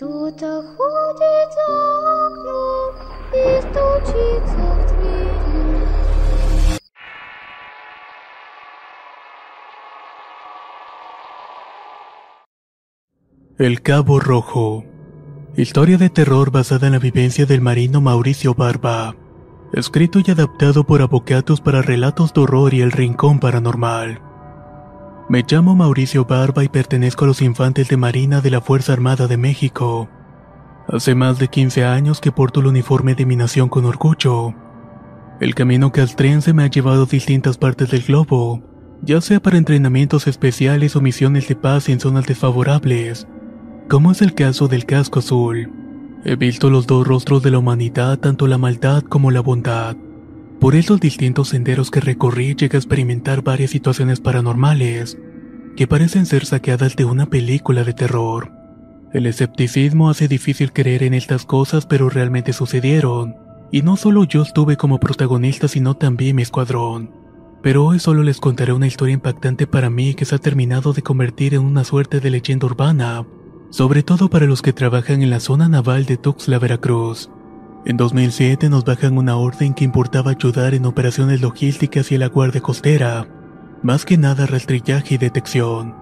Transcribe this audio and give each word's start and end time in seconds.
Кто-то 0.00 0.62
ходит 0.76 1.48
за 1.56 1.68
окном 2.26 2.94
и 3.32 3.60
стучится 3.62 4.64
в 4.74 4.86
двери. 4.86 5.46
El 13.58 13.80
Cabo 13.80 14.20
Rojo. 14.20 14.84
Historia 15.56 15.96
de 15.96 16.10
terror 16.10 16.50
basada 16.50 16.88
en 16.88 16.92
la 16.92 16.98
vivencia 16.98 17.46
del 17.46 17.62
marino 17.62 18.02
Mauricio 18.02 18.54
Barba. 18.54 19.16
Escrito 19.72 20.20
y 20.24 20.30
adaptado 20.30 20.84
por 20.84 21.00
Avocatos 21.00 21.62
para 21.62 21.80
relatos 21.80 22.34
de 22.34 22.42
horror 22.42 22.74
y 22.74 22.82
el 22.82 22.92
rincón 22.92 23.40
paranormal. 23.40 24.20
Me 25.31 25.45
llamo 25.49 25.77
Mauricio 25.77 26.25
Barba 26.25 26.61
y 26.65 26.67
pertenezco 26.67 27.23
a 27.23 27.27
los 27.29 27.41
infantes 27.41 27.87
de 27.87 27.95
Marina 27.95 28.41
de 28.41 28.51
la 28.51 28.59
Fuerza 28.59 28.91
Armada 28.91 29.29
de 29.29 29.37
México. 29.37 30.09
Hace 30.89 31.15
más 31.15 31.39
de 31.39 31.47
15 31.47 31.85
años 31.85 32.19
que 32.19 32.33
porto 32.33 32.59
el 32.59 32.67
uniforme 32.67 33.15
de 33.15 33.25
mi 33.25 33.37
nación 33.37 33.69
con 33.69 33.85
orgullo. 33.85 34.53
El 35.39 35.55
camino 35.55 35.93
castrense 35.93 36.51
me 36.51 36.63
ha 36.63 36.67
llevado 36.67 37.03
a 37.03 37.05
distintas 37.05 37.57
partes 37.57 37.91
del 37.91 38.01
globo, 38.01 38.61
ya 39.03 39.21
sea 39.21 39.41
para 39.41 39.57
entrenamientos 39.57 40.27
especiales 40.27 40.97
o 40.97 41.01
misiones 41.01 41.47
de 41.47 41.55
paz 41.55 41.87
en 41.87 42.01
zonas 42.01 42.25
desfavorables, 42.25 43.25
como 43.87 44.11
es 44.11 44.21
el 44.21 44.33
caso 44.33 44.67
del 44.67 44.85
casco 44.85 45.19
azul. 45.19 45.71
He 46.25 46.35
visto 46.35 46.69
los 46.69 46.87
dos 46.87 47.07
rostros 47.07 47.41
de 47.41 47.51
la 47.51 47.59
humanidad, 47.59 48.19
tanto 48.19 48.47
la 48.47 48.57
maldad 48.57 49.01
como 49.03 49.31
la 49.31 49.39
bondad. 49.39 49.95
Por 50.61 50.75
esos 50.75 50.99
distintos 50.99 51.49
senderos 51.49 51.89
que 51.89 52.01
recorrí 52.01 52.53
llegué 52.53 52.77
a 52.77 52.79
experimentar 52.79 53.41
varias 53.41 53.71
situaciones 53.71 54.19
paranormales, 54.19 55.17
que 55.75 55.87
parecen 55.87 56.27
ser 56.27 56.45
saqueadas 56.45 56.95
de 56.95 57.03
una 57.03 57.25
película 57.25 57.83
de 57.83 57.93
terror. 57.93 58.51
El 59.11 59.25
escepticismo 59.25 60.11
hace 60.11 60.27
difícil 60.27 60.71
creer 60.71 61.01
en 61.01 61.15
estas 61.15 61.45
cosas, 61.45 61.87
pero 61.87 62.11
realmente 62.11 62.53
sucedieron. 62.53 63.37
Y 63.71 63.81
no 63.81 63.97
solo 63.97 64.23
yo 64.23 64.43
estuve 64.43 64.77
como 64.77 64.99
protagonista, 64.99 65.67
sino 65.67 65.95
también 65.95 66.35
mi 66.35 66.43
escuadrón. 66.43 67.09
Pero 67.63 67.83
hoy 67.83 67.97
solo 67.97 68.21
les 68.21 68.39
contaré 68.39 68.71
una 68.71 68.85
historia 68.85 69.15
impactante 69.15 69.65
para 69.65 69.89
mí 69.89 70.13
que 70.13 70.25
se 70.25 70.35
ha 70.35 70.37
terminado 70.37 70.93
de 70.93 71.01
convertir 71.01 71.55
en 71.55 71.61
una 71.61 71.83
suerte 71.83 72.19
de 72.19 72.29
leyenda 72.29 72.67
urbana, 72.67 73.25
sobre 73.71 74.03
todo 74.03 74.29
para 74.29 74.45
los 74.45 74.61
que 74.61 74.73
trabajan 74.73 75.23
en 75.23 75.31
la 75.31 75.39
zona 75.39 75.67
naval 75.67 76.05
de 76.05 76.17
Tuxtla, 76.17 76.59
Veracruz. 76.59 77.31
En 77.83 77.97
2007 77.97 78.69
nos 78.69 78.85
bajan 78.85 79.17
una 79.17 79.37
orden 79.37 79.73
que 79.73 79.83
importaba 79.83 80.31
ayudar 80.31 80.75
en 80.75 80.85
operaciones 80.85 81.41
logísticas 81.41 82.11
y 82.11 82.17
la 82.19 82.27
guardia 82.27 82.61
costera, 82.61 83.27
más 83.81 84.05
que 84.05 84.19
nada 84.19 84.45
rastrillaje 84.45 85.15
y 85.15 85.17
detección. 85.17 85.95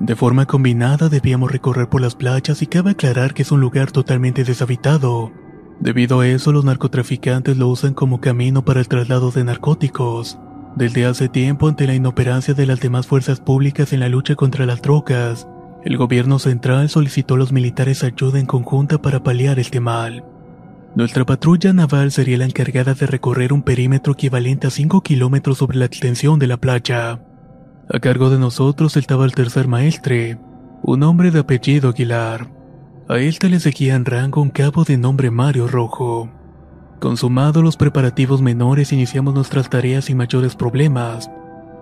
De 0.00 0.16
forma 0.16 0.46
combinada 0.46 1.08
debíamos 1.08 1.52
recorrer 1.52 1.88
por 1.88 2.00
las 2.00 2.16
playas 2.16 2.60
y 2.60 2.66
cabe 2.66 2.90
aclarar 2.90 3.34
que 3.34 3.42
es 3.42 3.52
un 3.52 3.60
lugar 3.60 3.92
totalmente 3.92 4.42
deshabitado. 4.42 5.30
Debido 5.78 6.20
a 6.20 6.26
eso 6.26 6.50
los 6.50 6.64
narcotraficantes 6.64 7.56
lo 7.56 7.68
usan 7.68 7.94
como 7.94 8.20
camino 8.20 8.64
para 8.64 8.80
el 8.80 8.88
traslado 8.88 9.30
de 9.30 9.44
narcóticos. 9.44 10.40
Desde 10.74 11.06
hace 11.06 11.28
tiempo 11.28 11.68
ante 11.68 11.86
la 11.86 11.94
inoperancia 11.94 12.54
de 12.54 12.66
las 12.66 12.80
demás 12.80 13.06
fuerzas 13.06 13.38
públicas 13.38 13.92
en 13.92 14.00
la 14.00 14.08
lucha 14.08 14.34
contra 14.34 14.66
las 14.66 14.82
drogas, 14.82 15.46
el 15.84 15.96
gobierno 15.96 16.40
central 16.40 16.88
solicitó 16.88 17.34
a 17.34 17.38
los 17.38 17.52
militares 17.52 18.02
ayuda 18.02 18.40
en 18.40 18.46
conjunta 18.46 19.00
para 19.00 19.22
paliar 19.22 19.60
este 19.60 19.78
mal. 19.78 20.24
Nuestra 20.94 21.24
patrulla 21.24 21.72
naval 21.72 22.12
sería 22.12 22.36
la 22.36 22.44
encargada 22.44 22.92
de 22.92 23.06
recorrer 23.06 23.54
un 23.54 23.62
perímetro 23.62 24.12
equivalente 24.12 24.66
a 24.66 24.70
5 24.70 25.02
kilómetros 25.02 25.56
sobre 25.56 25.78
la 25.78 25.86
extensión 25.86 26.38
de 26.38 26.46
la 26.46 26.58
playa. 26.58 27.24
A 27.88 27.98
cargo 27.98 28.28
de 28.28 28.38
nosotros 28.38 28.98
estaba 28.98 29.24
el 29.24 29.32
tercer 29.32 29.68
maestre, 29.68 30.38
un 30.82 31.02
hombre 31.02 31.30
de 31.30 31.38
apellido 31.40 31.88
Aguilar. 31.88 32.50
A 33.08 33.16
este 33.18 33.48
le 33.48 33.58
seguía 33.58 33.94
en 33.94 34.04
rango 34.04 34.42
un 34.42 34.50
cabo 34.50 34.84
de 34.84 34.98
nombre 34.98 35.30
Mario 35.30 35.66
Rojo. 35.66 36.30
Consumados 37.00 37.64
los 37.64 37.78
preparativos 37.78 38.42
menores 38.42 38.92
iniciamos 38.92 39.34
nuestras 39.34 39.70
tareas 39.70 40.04
sin 40.04 40.18
mayores 40.18 40.54
problemas, 40.54 41.30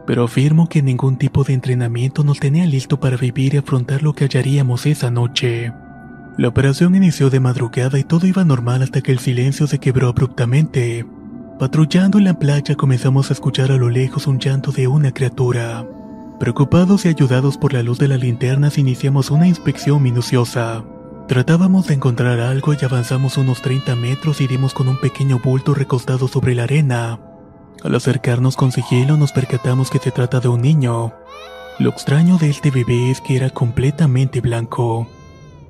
pero 0.06 0.24
afirmo 0.24 0.68
que 0.68 0.82
ningún 0.82 1.18
tipo 1.18 1.42
de 1.42 1.54
entrenamiento 1.54 2.22
nos 2.22 2.38
tenía 2.38 2.64
listo 2.64 3.00
para 3.00 3.16
vivir 3.16 3.54
y 3.54 3.56
afrontar 3.56 4.02
lo 4.02 4.14
que 4.14 4.24
hallaríamos 4.24 4.86
esa 4.86 5.10
noche. 5.10 5.72
La 6.36 6.48
operación 6.48 6.94
inició 6.94 7.28
de 7.28 7.40
madrugada 7.40 7.98
y 7.98 8.04
todo 8.04 8.26
iba 8.26 8.44
normal 8.44 8.82
hasta 8.82 9.00
que 9.02 9.12
el 9.12 9.18
silencio 9.18 9.66
se 9.66 9.78
quebró 9.78 10.08
abruptamente. 10.08 11.04
Patrullando 11.58 12.18
en 12.18 12.24
la 12.24 12.38
playa 12.38 12.76
comenzamos 12.76 13.30
a 13.30 13.34
escuchar 13.34 13.70
a 13.72 13.76
lo 13.76 13.90
lejos 13.90 14.26
un 14.26 14.38
llanto 14.38 14.72
de 14.72 14.88
una 14.88 15.12
criatura. 15.12 15.84
Preocupados 16.38 17.04
y 17.04 17.08
ayudados 17.08 17.58
por 17.58 17.74
la 17.74 17.82
luz 17.82 17.98
de 17.98 18.08
las 18.08 18.20
linternas 18.20 18.78
iniciamos 18.78 19.30
una 19.30 19.46
inspección 19.46 20.02
minuciosa. 20.02 20.84
Tratábamos 21.28 21.86
de 21.88 21.94
encontrar 21.94 22.40
algo 22.40 22.72
y 22.72 22.82
avanzamos 22.82 23.36
unos 23.36 23.60
30 23.60 23.94
metros 23.94 24.40
y 24.40 24.46
dimos 24.46 24.72
con 24.72 24.88
un 24.88 24.98
pequeño 24.98 25.38
bulto 25.38 25.74
recostado 25.74 26.28
sobre 26.28 26.54
la 26.54 26.62
arena. 26.62 27.20
Al 27.84 27.94
acercarnos 27.94 28.56
con 28.56 28.72
sigilo 28.72 29.16
nos 29.16 29.32
percatamos 29.32 29.90
que 29.90 29.98
se 29.98 30.10
trata 30.10 30.40
de 30.40 30.48
un 30.48 30.62
niño. 30.62 31.12
Lo 31.78 31.90
extraño 31.90 32.38
de 32.38 32.50
este 32.50 32.70
bebé 32.70 33.10
es 33.10 33.20
que 33.20 33.36
era 33.36 33.50
completamente 33.50 34.40
blanco. 34.40 35.08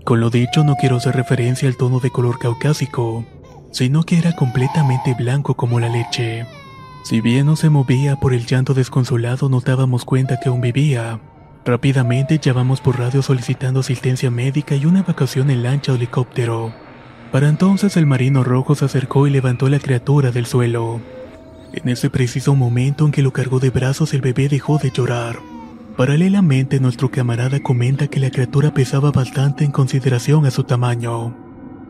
Con 0.05 0.21
lo 0.21 0.31
dicho 0.31 0.65
no 0.65 0.77
quiero 0.77 0.97
hacer 0.97 1.15
referencia 1.15 1.69
al 1.69 1.77
tono 1.77 2.01
de 2.01 2.11
color 2.11 2.39
caucásico, 2.39 3.25
sino 3.71 4.03
que 4.03 4.19
era 4.19 4.35
completamente 4.35 5.15
blanco 5.15 5.55
como 5.55 5.79
la 5.79 5.89
leche. 5.89 6.47
Si 7.05 7.21
bien 7.21 7.47
no 7.47 7.57
se 7.57 7.71
movía 7.71 8.17
por 8.17 8.35
el 8.35 8.47
llanto 8.47 8.75
desconsolado, 8.75 9.49
nos 9.49 9.65
dábamos 9.65 10.05
cuenta 10.05 10.39
que 10.39 10.49
aún 10.49 10.61
vivía. 10.61 11.21
Rápidamente 11.65 12.39
llamamos 12.39 12.81
por 12.81 12.99
radio 12.99 13.23
solicitando 13.23 13.81
asistencia 13.81 14.31
médica 14.31 14.75
y 14.75 14.87
una 14.87 15.01
evacuación 15.01 15.51
en 15.51 15.63
lancha 15.63 15.93
o 15.93 15.97
helicóptero. 15.97 16.73
Para 17.33 17.49
entonces 17.49 17.97
el 17.97 18.07
marino 18.07 18.43
rojo 18.43 18.75
se 18.75 18.87
acercó 18.87 19.27
y 19.27 19.31
levantó 19.31 19.69
la 19.69 19.79
criatura 19.79 20.33
del 20.33 20.47
suelo. 20.47 21.01
En 21.73 21.89
ese 21.89 22.11
preciso 22.11 22.57
momento 22.57 23.07
en 23.07 23.13
que 23.13 23.23
lo 23.23 23.33
cargó 23.33 23.61
de 23.61 23.71
brazos 23.71 24.13
el 24.15 24.21
bebé 24.21 24.49
dejó 24.49 24.79
de 24.79 24.91
llorar. 24.91 25.50
Paralelamente 26.01 26.81
nuestro 26.81 27.11
camarada 27.11 27.61
comenta 27.61 28.07
que 28.07 28.21
la 28.21 28.31
criatura 28.31 28.73
pesaba 28.73 29.11
bastante 29.11 29.67
en 29.67 29.71
consideración 29.71 30.47
a 30.47 30.51
su 30.51 30.65
tamaño. 30.65 31.37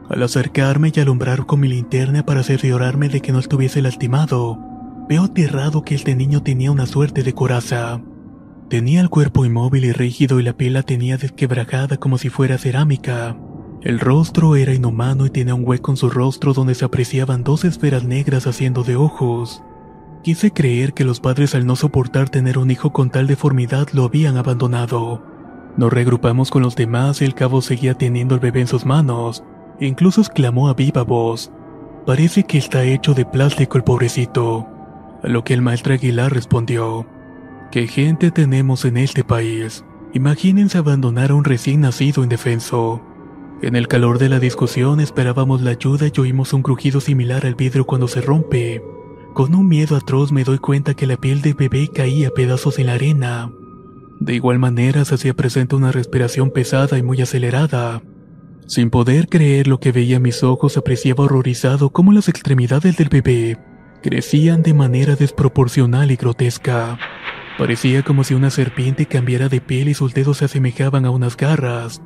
Al 0.08 0.20
acercarme 0.24 0.90
y 0.92 0.98
alumbrar 0.98 1.46
con 1.46 1.60
mi 1.60 1.68
linterna 1.68 2.26
para 2.26 2.42
cerciorarme 2.42 3.08
de 3.08 3.20
que 3.20 3.30
no 3.30 3.38
estuviese 3.38 3.80
lastimado, 3.80 4.58
veo 5.08 5.22
aterrado 5.22 5.84
que 5.84 5.94
este 5.94 6.16
niño 6.16 6.42
tenía 6.42 6.72
una 6.72 6.86
suerte 6.86 7.22
de 7.22 7.34
coraza. 7.34 8.02
Tenía 8.68 9.00
el 9.00 9.10
cuerpo 9.10 9.44
inmóvil 9.44 9.84
y 9.84 9.92
rígido 9.92 10.40
y 10.40 10.42
la 10.42 10.54
piel 10.54 10.72
la 10.72 10.82
tenía 10.82 11.16
desquebrajada 11.16 11.96
como 11.96 12.18
si 12.18 12.30
fuera 12.30 12.58
cerámica. 12.58 13.36
El 13.80 14.00
rostro 14.00 14.56
era 14.56 14.74
inhumano 14.74 15.24
y 15.24 15.30
tenía 15.30 15.54
un 15.54 15.64
hueco 15.64 15.92
en 15.92 15.96
su 15.96 16.10
rostro 16.10 16.52
donde 16.52 16.74
se 16.74 16.84
apreciaban 16.84 17.44
dos 17.44 17.64
esferas 17.64 18.02
negras 18.02 18.48
haciendo 18.48 18.82
de 18.82 18.96
ojos. 18.96 19.62
Quise 20.22 20.52
creer 20.52 20.92
que 20.92 21.04
los 21.04 21.18
padres 21.18 21.54
al 21.54 21.66
no 21.66 21.76
soportar 21.76 22.28
tener 22.28 22.58
un 22.58 22.70
hijo 22.70 22.92
con 22.92 23.08
tal 23.08 23.26
deformidad 23.26 23.88
lo 23.92 24.04
habían 24.04 24.36
abandonado. 24.36 25.22
Nos 25.78 25.90
regrupamos 25.90 26.50
con 26.50 26.62
los 26.62 26.76
demás 26.76 27.22
y 27.22 27.24
el 27.24 27.34
cabo 27.34 27.62
seguía 27.62 27.94
teniendo 27.94 28.34
el 28.34 28.40
bebé 28.40 28.60
en 28.60 28.66
sus 28.66 28.84
manos. 28.84 29.42
Incluso 29.80 30.20
exclamó 30.20 30.68
a 30.68 30.74
viva 30.74 31.04
voz. 31.04 31.50
Parece 32.04 32.44
que 32.44 32.58
está 32.58 32.84
hecho 32.84 33.14
de 33.14 33.24
plástico 33.24 33.78
el 33.78 33.84
pobrecito. 33.84 34.68
A 35.22 35.28
lo 35.28 35.42
que 35.42 35.54
el 35.54 35.62
maestro 35.62 35.94
Aguilar 35.94 36.34
respondió. 36.34 37.06
¿Qué 37.70 37.86
gente 37.86 38.30
tenemos 38.30 38.84
en 38.84 38.98
este 38.98 39.24
país? 39.24 39.84
Imagínense 40.12 40.76
abandonar 40.76 41.30
a 41.30 41.34
un 41.34 41.44
recién 41.44 41.80
nacido 41.80 42.22
indefenso. 42.22 43.00
En 43.62 43.74
el 43.74 43.88
calor 43.88 44.18
de 44.18 44.28
la 44.28 44.38
discusión 44.38 45.00
esperábamos 45.00 45.62
la 45.62 45.70
ayuda 45.70 46.08
y 46.14 46.20
oímos 46.20 46.52
un 46.52 46.62
crujido 46.62 47.00
similar 47.00 47.46
al 47.46 47.54
vidrio 47.54 47.86
cuando 47.86 48.08
se 48.08 48.20
rompe. 48.20 48.82
Con 49.34 49.54
un 49.54 49.68
miedo 49.68 49.96
atroz 49.96 50.32
me 50.32 50.44
doy 50.44 50.58
cuenta 50.58 50.94
que 50.94 51.06
la 51.06 51.16
piel 51.16 51.40
del 51.40 51.54
bebé 51.54 51.88
caía 51.88 52.28
a 52.28 52.30
pedazos 52.32 52.78
en 52.78 52.86
la 52.86 52.94
arena. 52.94 53.50
De 54.18 54.34
igual 54.34 54.58
manera 54.58 55.04
se 55.04 55.14
hacía 55.14 55.34
presente 55.34 55.76
una 55.76 55.92
respiración 55.92 56.50
pesada 56.50 56.98
y 56.98 57.02
muy 57.02 57.22
acelerada. 57.22 58.02
Sin 58.66 58.90
poder 58.90 59.28
creer 59.28 59.66
lo 59.66 59.80
que 59.80 59.92
veía 59.92 60.20
mis 60.20 60.42
ojos, 60.42 60.76
apreciaba 60.76 61.24
horrorizado 61.24 61.90
cómo 61.90 62.12
las 62.12 62.28
extremidades 62.28 62.96
del 62.96 63.08
bebé 63.08 63.58
crecían 64.02 64.62
de 64.62 64.74
manera 64.74 65.16
desproporcional 65.16 66.10
y 66.10 66.16
grotesca. 66.16 66.98
Parecía 67.56 68.02
como 68.02 68.24
si 68.24 68.34
una 68.34 68.50
serpiente 68.50 69.06
cambiara 69.06 69.48
de 69.48 69.60
piel 69.60 69.88
y 69.88 69.94
sus 69.94 70.12
dedos 70.12 70.38
se 70.38 70.46
asemejaban 70.46 71.04
a 71.04 71.10
unas 71.10 71.36
garras. 71.36 72.02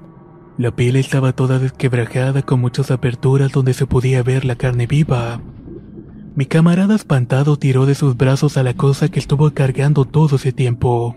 La 0.57 0.75
piel 0.77 0.97
estaba 0.97 1.33
toda 1.33 1.59
desquebrajada 1.59 2.43
con 2.43 2.61
muchas 2.61 2.91
aperturas 2.91 3.51
donde 3.51 3.75
se 3.75 3.87
podía 3.87 4.23
ver 4.23 4.45
la 4.45 4.57
carne 4.57 4.87
viva. 4.87 5.41
Mi 6.37 6.47
camarada 6.47 6.97
espantado 6.97 7.57
tiró 7.57 7.87
de 7.87 7.95
sus 7.95 8.17
brazos 8.17 8.57
a 8.57 8.65
la 8.65 8.75
cosa 8.75 9.09
que 9.09 9.21
estuvo 9.21 9.49
cargando 9.53 10.05
todo 10.05 10.35
ese 10.35 10.51
tiempo, 10.51 11.15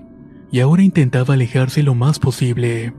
y 0.51 0.59
ahora 0.59 0.83
intentaba 0.83 1.33
alejarse 1.33 1.81
lo 1.81 1.95
más 1.95 2.19
posible. 2.19 2.93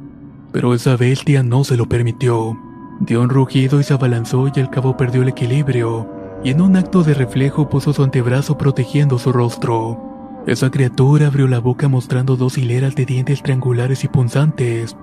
Pero 0.50 0.75
esa 0.75 0.97
bestia 0.97 1.44
no 1.44 1.62
se 1.62 1.76
lo 1.76 1.88
permitió. 1.88 2.59
Dio 3.00 3.23
un 3.23 3.29
rugido 3.29 3.79
y 3.79 3.85
se 3.85 3.94
abalanzó 3.94 4.50
y 4.53 4.59
al 4.59 4.69
cabo 4.69 4.97
perdió 4.97 5.23
el 5.23 5.29
equilibrio, 5.29 6.11
y 6.43 6.50
en 6.50 6.61
un 6.61 6.76
acto 6.76 7.05
de 7.05 7.15
reflejo 7.15 7.69
puso 7.69 7.93
su 7.93 8.03
antebrazo 8.03 8.59
protegiendo 8.59 9.20
su 9.20 9.31
rostro. 9.31 10.43
Esa 10.49 10.70
criatura 10.73 11.29
abrió 11.29 11.47
la 11.47 11.61
boca 11.61 11.87
mostrando 11.87 12.37
dos 12.37 12.59
hileras 12.59 12.97
de 12.97 13.06
dientes 13.06 13.44
triangulares 13.44 14.03
y 14.03 14.09
punzantes, 14.09 14.97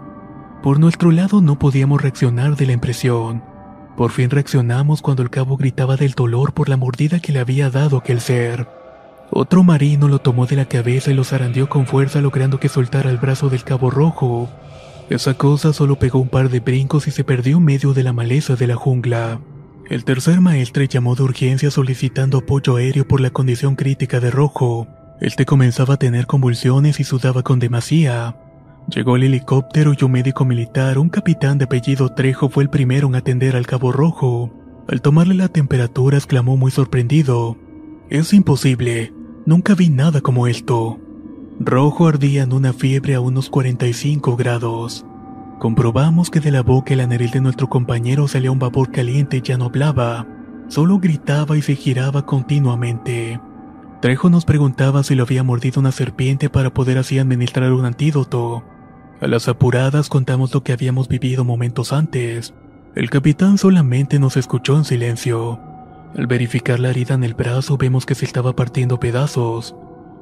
por 0.61 0.79
nuestro 0.79 1.11
lado 1.11 1.41
no 1.41 1.59
podíamos 1.59 2.01
reaccionar 2.01 2.55
de 2.55 2.65
la 2.65 2.73
impresión. 2.73 3.54
Por 3.97 4.11
fin 4.11 4.29
reaccionamos 4.29 5.01
cuando 5.01 5.23
el 5.23 5.29
cabo 5.29 5.55
gritaba 5.55 5.95
del 5.95 6.11
dolor 6.11 6.53
por 6.53 6.67
la 6.67 6.77
mordida 6.77 7.19
que 7.19 7.31
le 7.31 7.39
había 7.39 7.69
dado 7.69 7.97
aquel 7.97 8.19
ser. 8.19 8.67
Otro 9.31 9.63
marino 9.63 10.07
lo 10.07 10.19
tomó 10.19 10.45
de 10.45 10.55
la 10.55 10.65
cabeza 10.65 11.11
y 11.11 11.13
lo 11.13 11.23
zarandeó 11.23 11.69
con 11.69 11.87
fuerza 11.87 12.21
logrando 12.21 12.59
que 12.59 12.69
soltara 12.69 13.09
el 13.09 13.17
brazo 13.17 13.49
del 13.49 13.63
cabo 13.63 13.89
rojo. 13.89 14.49
Esa 15.09 15.35
cosa 15.35 15.71
solo 15.71 15.97
pegó 15.97 16.19
un 16.19 16.29
par 16.29 16.49
de 16.49 16.59
brincos 16.59 17.07
y 17.07 17.11
se 17.11 17.23
perdió 17.23 17.57
en 17.57 17.65
medio 17.65 17.93
de 17.93 18.03
la 18.03 18.13
maleza 18.13 18.55
de 18.55 18.67
la 18.67 18.75
jungla. 18.75 19.39
El 19.89 20.03
tercer 20.03 20.41
maestre 20.41 20.87
llamó 20.87 21.15
de 21.15 21.23
urgencia 21.23 21.69
solicitando 21.69 22.39
apoyo 22.39 22.75
aéreo 22.75 23.07
por 23.07 23.21
la 23.21 23.29
condición 23.29 23.75
crítica 23.75 24.19
de 24.19 24.31
rojo. 24.31 24.87
Este 25.21 25.45
comenzaba 25.45 25.93
a 25.93 25.97
tener 25.97 26.25
convulsiones 26.27 26.99
y 26.99 27.03
sudaba 27.03 27.43
con 27.43 27.59
demasía. 27.59 28.35
Llegó 28.87 29.15
el 29.15 29.23
helicóptero 29.23 29.93
y 29.99 30.03
un 30.03 30.11
médico 30.11 30.45
militar, 30.45 30.99
un 30.99 31.09
capitán 31.09 31.57
de 31.57 31.65
apellido 31.65 32.09
Trejo, 32.09 32.49
fue 32.49 32.63
el 32.63 32.69
primero 32.69 33.07
en 33.07 33.15
atender 33.15 33.55
al 33.55 33.65
Cabo 33.65 33.91
Rojo. 33.91 34.51
Al 34.87 35.01
tomarle 35.01 35.33
la 35.33 35.47
temperatura 35.47 36.17
exclamó 36.17 36.55
muy 36.55 36.69
sorprendido. 36.69 37.57
Es 38.09 38.31
imposible, 38.31 39.11
nunca 39.47 39.73
vi 39.73 39.89
nada 39.89 40.21
como 40.21 40.45
esto. 40.45 40.99
Rojo 41.59 42.07
ardía 42.07 42.43
en 42.43 42.53
una 42.53 42.73
fiebre 42.73 43.15
a 43.15 43.21
unos 43.21 43.49
45 43.49 44.35
grados. 44.35 45.03
Comprobamos 45.57 46.29
que 46.29 46.39
de 46.39 46.51
la 46.51 46.61
boca 46.61 46.93
y 46.93 46.97
la 46.97 47.07
nariz 47.07 47.31
de 47.31 47.41
nuestro 47.41 47.67
compañero 47.67 48.27
salía 48.27 48.51
un 48.51 48.59
vapor 48.59 48.91
caliente 48.91 49.37
y 49.37 49.41
ya 49.41 49.57
no 49.57 49.65
hablaba, 49.65 50.27
solo 50.67 50.99
gritaba 50.99 51.57
y 51.57 51.63
se 51.63 51.75
giraba 51.75 52.27
continuamente. 52.27 53.39
Trejo 53.99 54.29
nos 54.29 54.45
preguntaba 54.45 55.01
si 55.01 55.15
lo 55.15 55.23
había 55.23 55.41
mordido 55.41 55.79
una 55.79 55.91
serpiente 55.91 56.51
para 56.51 56.71
poder 56.71 56.99
así 56.99 57.17
administrar 57.17 57.73
un 57.73 57.85
antídoto. 57.85 58.63
A 59.21 59.27
las 59.27 59.47
apuradas 59.47 60.09
contamos 60.09 60.53
lo 60.53 60.63
que 60.63 60.73
habíamos 60.73 61.07
vivido 61.07 61.45
momentos 61.45 61.93
antes. 61.93 62.53
El 62.95 63.09
capitán 63.09 63.57
solamente 63.57 64.19
nos 64.19 64.35
escuchó 64.35 64.75
en 64.75 64.83
silencio. 64.83 65.59
Al 66.17 66.27
verificar 66.27 66.79
la 66.79 66.89
herida 66.89 67.13
en 67.13 67.23
el 67.23 67.33
brazo 67.33 67.77
vemos 67.77 68.05
que 68.05 68.15
se 68.15 68.25
estaba 68.25 68.55
partiendo 68.55 68.99
pedazos. 68.99 69.73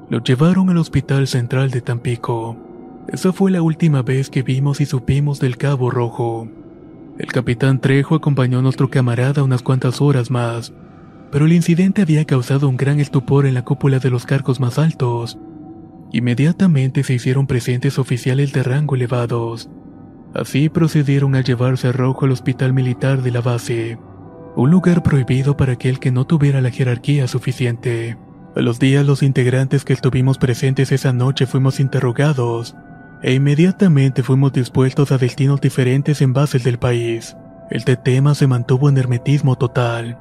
Lo 0.10 0.24
llevaron 0.24 0.69
al 0.69 0.78
Hospital 0.78 1.28
Central 1.28 1.72
de 1.72 1.81
Tampico. 1.81 2.56
Esa 3.07 3.34
fue 3.34 3.50
la 3.50 3.63
última 3.63 4.04
vez 4.04 4.30
que 4.30 4.44
vimos 4.44 4.80
y 4.80 4.86
supimos 4.86 5.40
del 5.40 5.57
Cabo 5.57 5.90
Rojo. 5.90 6.48
El 7.18 7.31
capitán 7.31 7.81
Trejo 7.81 8.16
acompañó 8.16 8.60
a 8.60 8.62
nuestro 8.62 8.90
camarada 8.90 9.44
unas 9.44 9.63
cuantas 9.63 10.01
horas 10.01 10.30
más, 10.30 10.72
pero 11.31 11.45
el 11.45 11.54
incidente 11.54 12.04
había 12.04 12.25
causado 12.25 12.69
un 12.69 12.78
gran 12.78 13.00
estupor 13.00 13.48
en 13.48 13.56
la 13.56 13.63
cúpula 13.63 13.98
de 14.00 14.12
los 14.12 14.25
cargos 14.25 14.60
más 14.60 14.78
altos, 14.78 15.38
Inmediatamente 16.13 17.04
se 17.04 17.15
hicieron 17.15 17.48
presentes 17.48 17.98
oficiales 17.98 18.54
de 18.54 18.62
rango 18.62 18.94
elevados. 18.94 19.68
Así 20.36 20.69
procedieron 20.69 21.33
a 21.33 21.42
llevarse 21.42 21.88
a 21.88 21.92
Rojo 21.92 22.25
al 22.25 22.31
hospital 22.31 22.71
militar 22.71 23.24
de 23.24 23.31
la 23.31 23.42
base, 23.42 23.98
un 24.56 24.69
lugar 24.69 25.01
prohibido 25.01 25.57
para 25.57 25.74
aquel 25.74 26.00
que 26.00 26.12
no 26.12 26.25
tuviera 26.25 26.62
la 26.62 26.69
jerarquía 26.69 27.27
suficiente. 27.27 28.15
A 28.56 28.62
los 28.62 28.77
días 28.77 29.04
los 29.07 29.24
integrantes 29.24 29.83
que 29.83 29.94
estuvimos 29.94 30.38
presentes 30.38 30.92
esa 30.92 31.13
noche 31.13 31.48
fuimos 31.48 31.80
interrogados, 31.80 32.75
e 33.24 33.33
inmediatamente 33.33 34.21
fuimos 34.21 34.54
dispuestos 34.54 35.12
a 35.12 35.18
destinos 35.18 35.62
diferentes 35.62 36.21
en 36.21 36.33
bases 36.33 36.63
del 36.63 36.77
país. 36.77 37.36
El 37.71 37.83
tema 37.86 38.36
se 38.36 38.45
mantuvo 38.45 38.88
en 38.88 39.00
hermetismo 39.00 39.57
total. 39.57 40.19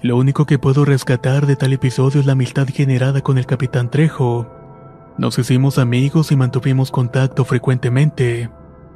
Lo 0.00 0.16
único 0.16 0.46
que 0.46 0.58
puedo 0.58 0.86
rescatar 0.86 1.46
de 1.46 1.56
tal 1.56 1.74
episodio 1.74 2.20
es 2.20 2.26
la 2.26 2.32
amistad 2.32 2.66
generada 2.68 3.20
con 3.20 3.36
el 3.36 3.44
capitán 3.44 3.90
Trejo, 3.90 4.57
nos 5.18 5.38
hicimos 5.38 5.78
amigos 5.78 6.30
y 6.30 6.36
mantuvimos 6.36 6.90
contacto 6.90 7.44
frecuentemente. 7.44 8.50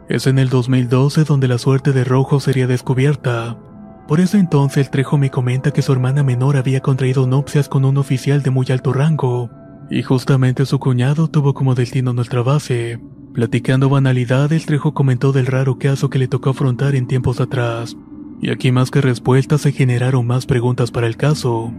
Es 0.08 0.26
en 0.26 0.38
el 0.38 0.48
2012 0.48 1.24
donde 1.24 1.48
la 1.48 1.58
suerte 1.58 1.92
de 1.92 2.04
Rojo 2.04 2.38
sería 2.38 2.66
descubierta. 2.66 3.58
Por 4.06 4.20
ese 4.20 4.38
entonces 4.38 4.86
el 4.86 4.90
Trejo 4.90 5.19
me 5.19 5.30
comenta 5.30 5.72
que 5.72 5.82
su 5.82 5.92
hermana 5.92 6.22
menor 6.22 6.56
había 6.56 6.80
contraído 6.80 7.26
nupcias 7.26 7.69
con 7.69 7.84
un 7.84 7.98
oficial 7.98 8.42
de 8.42 8.50
muy 8.50 8.66
alto 8.70 8.92
rango, 8.92 9.50
y 9.90 10.02
justamente 10.02 10.64
su 10.64 10.78
cuñado 10.78 11.28
tuvo 11.28 11.54
como 11.54 11.74
destino 11.74 12.12
nuestra 12.12 12.42
base. 12.42 13.00
Platicando 13.32 13.88
banalidades, 13.88 14.66
Trejo 14.66 14.94
comentó 14.94 15.32
del 15.32 15.46
raro 15.46 15.78
caso 15.78 16.10
que 16.10 16.18
le 16.18 16.28
tocó 16.28 16.50
afrontar 16.50 16.94
en 16.94 17.06
tiempos 17.06 17.40
atrás, 17.40 17.96
y 18.40 18.50
aquí 18.50 18.70
más 18.70 18.90
que 18.90 19.00
respuestas 19.00 19.62
se 19.62 19.72
generaron 19.72 20.26
más 20.26 20.46
preguntas 20.46 20.90
para 20.90 21.06
el 21.06 21.16
caso. 21.16 21.72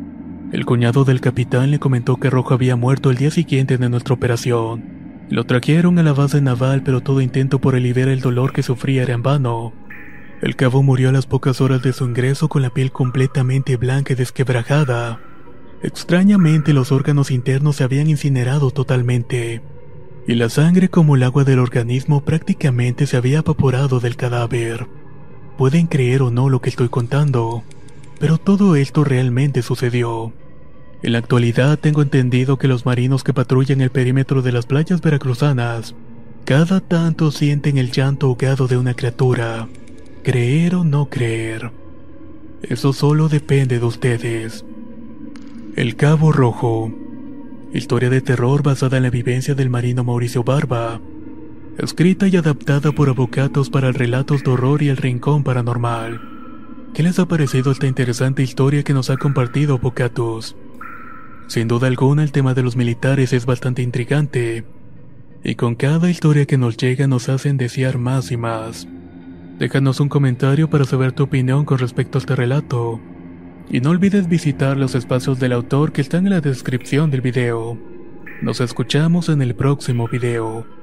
El 0.53 0.67
cuñado 0.67 1.03
del 1.03 1.19
capitán 1.19 1.71
le 1.71 1.79
comentó 1.79 2.17
que 2.17 2.29
Rojo 2.29 2.53
había 2.53 2.75
muerto 2.75 3.09
el 3.09 3.17
día 3.17 3.31
siguiente 3.31 3.79
de 3.79 3.89
nuestra 3.89 4.13
operación. 4.13 4.83
Lo 5.31 5.45
trajeron 5.45 5.97
a 5.97 6.03
la 6.03 6.13
base 6.13 6.41
naval, 6.41 6.83
pero 6.83 7.01
todo 7.01 7.21
intento 7.21 7.59
por 7.59 7.73
aliviar 7.73 8.07
el 8.07 8.19
dolor 8.19 8.53
que 8.53 8.61
sufría 8.61 9.01
era 9.01 9.15
en 9.15 9.23
vano. 9.23 9.73
El 10.43 10.55
cabo 10.55 10.83
murió 10.83 11.09
a 11.09 11.11
las 11.11 11.25
pocas 11.25 11.59
horas 11.59 11.81
de 11.81 11.91
su 11.91 12.05
ingreso 12.05 12.49
con 12.49 12.61
la 12.61 12.69
piel 12.69 12.91
completamente 12.91 13.77
blanca 13.77 14.13
y 14.13 14.15
desquebrajada. 14.15 15.19
Extrañamente 15.81 16.71
los 16.71 16.91
órganos 16.91 17.31
internos 17.31 17.77
se 17.77 17.83
habían 17.83 18.07
incinerado 18.07 18.69
totalmente, 18.69 19.63
y 20.27 20.35
la 20.35 20.49
sangre 20.49 20.87
como 20.87 21.15
el 21.15 21.23
agua 21.23 21.45
del 21.45 21.57
organismo 21.57 22.23
prácticamente 22.23 23.07
se 23.07 23.17
había 23.17 23.39
evaporado 23.39 23.99
del 23.99 24.17
cadáver. 24.17 24.85
Pueden 25.57 25.87
creer 25.87 26.21
o 26.21 26.29
no 26.29 26.47
lo 26.47 26.61
que 26.61 26.69
estoy 26.69 26.89
contando, 26.89 27.63
pero 28.19 28.37
todo 28.37 28.75
esto 28.75 29.03
realmente 29.03 29.61
sucedió. 29.61 30.33
En 31.01 31.11
la 31.11 31.17
actualidad 31.19 31.77
tengo 31.79 32.01
entendido 32.01 32.57
que 32.57 32.67
los 32.67 32.85
marinos 32.85 33.23
que 33.23 33.33
patrullan 33.33 33.81
el 33.81 33.89
perímetro 33.89 34.41
de 34.41 34.51
las 34.51 34.65
playas 34.65 35.01
veracruzanas 35.01 35.95
cada 36.45 36.81
tanto 36.81 37.31
sienten 37.31 37.77
el 37.77 37.91
llanto 37.91 38.27
ahogado 38.27 38.67
de 38.67 38.75
una 38.75 38.93
criatura. 38.95 39.69
Creer 40.23 40.75
o 40.75 40.83
no 40.83 41.09
creer. 41.09 41.71
Eso 42.61 42.91
solo 42.91 43.29
depende 43.29 43.79
de 43.79 43.85
ustedes. 43.85 44.65
El 45.77 45.95
Cabo 45.95 46.33
Rojo. 46.33 46.91
Historia 47.73 48.09
de 48.09 48.19
terror 48.19 48.61
basada 48.61 48.97
en 48.97 49.03
la 49.03 49.09
vivencia 49.09 49.55
del 49.55 49.69
marino 49.69 50.03
Mauricio 50.03 50.43
Barba. 50.43 50.99
Escrita 51.77 52.27
y 52.27 52.35
adaptada 52.35 52.91
por 52.91 53.07
abocatos 53.07 53.69
para 53.69 53.93
relatos 53.93 54.43
de 54.43 54.51
horror 54.51 54.83
y 54.83 54.89
el 54.89 54.97
rincón 54.97 55.45
paranormal. 55.45 56.32
¿Qué 56.93 57.01
les 57.01 57.17
ha 57.17 57.25
parecido 57.25 57.71
esta 57.71 57.87
interesante 57.87 58.43
historia 58.43 58.83
que 58.83 58.93
nos 58.93 59.09
ha 59.09 59.17
compartido 59.17 59.79
Bocatus? 59.79 60.55
Sin 61.47 61.67
duda 61.67 61.87
alguna 61.87 62.21
el 62.21 62.31
tema 62.31 62.53
de 62.53 62.61
los 62.61 62.75
militares 62.75 63.33
es 63.33 63.47
bastante 63.47 63.81
intrigante, 63.81 64.63
y 65.43 65.55
con 65.55 65.73
cada 65.73 66.11
historia 66.11 66.45
que 66.45 66.59
nos 66.59 66.77
llega 66.77 67.07
nos 67.07 67.29
hacen 67.29 67.57
desear 67.57 67.97
más 67.97 68.31
y 68.31 68.37
más. 68.37 68.87
Déjanos 69.57 69.99
un 70.01 70.09
comentario 70.09 70.69
para 70.69 70.85
saber 70.85 71.13
tu 71.13 71.23
opinión 71.23 71.65
con 71.65 71.79
respecto 71.79 72.19
a 72.19 72.21
este 72.21 72.35
relato, 72.35 72.99
y 73.71 73.79
no 73.81 73.89
olvides 73.89 74.29
visitar 74.29 74.77
los 74.77 74.93
espacios 74.93 75.39
del 75.39 75.53
autor 75.53 75.93
que 75.93 76.01
están 76.01 76.27
en 76.27 76.33
la 76.33 76.41
descripción 76.41 77.09
del 77.09 77.21
video. 77.21 77.75
Nos 78.43 78.61
escuchamos 78.61 79.29
en 79.29 79.41
el 79.41 79.55
próximo 79.55 80.07
video. 80.07 80.82